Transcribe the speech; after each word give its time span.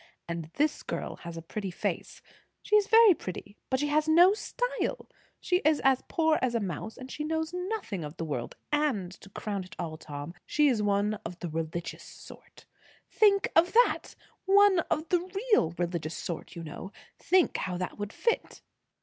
And 0.27 0.45
this 0.55 0.81
girl 0.81 1.17
has 1.17 1.37
a 1.37 1.43
pretty 1.43 1.69
face; 1.69 2.23
she 2.63 2.75
is 2.75 2.87
very 2.87 3.13
pretty. 3.13 3.55
But 3.69 3.79
she 3.79 3.89
has 3.89 4.07
no 4.07 4.33
style; 4.33 5.07
she' 5.39 5.57
is 5.57 5.79
as 5.81 6.01
poor 6.07 6.39
as 6.41 6.55
a 6.55 6.59
mouse; 6.59 6.97
she 7.09 7.23
knows 7.23 7.53
nothing 7.53 8.03
of 8.03 8.17
the 8.17 8.25
world; 8.25 8.55
and 8.71 9.11
to 9.11 9.29
crown 9.29 9.63
all, 9.77 9.97
Tom, 9.97 10.33
she's 10.43 10.81
one 10.81 11.19
of 11.23 11.37
the 11.37 11.49
religious 11.49 12.01
sort. 12.01 12.65
Think 13.11 13.49
of 13.55 13.73
that! 13.73 14.15
One 14.45 14.79
of 14.89 15.07
the 15.09 15.19
real 15.53 15.75
religious 15.77 16.17
sort, 16.17 16.55
you 16.55 16.63
know. 16.63 16.91
Think 17.19 17.57
how 17.57 17.77
that 17.77 17.99
would 17.99 18.11
fit." 18.11 18.63